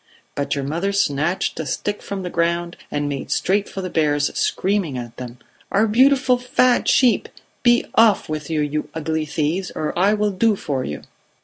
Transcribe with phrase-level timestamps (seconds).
[0.33, 4.35] But your mother snatched a stick from the ground and made straight for the bears,
[4.35, 5.37] screaming at them:
[5.71, 7.29] 'Our beautiful fat sheep!
[7.61, 11.03] Be off with you, you ugly thieves, or I will do for you!'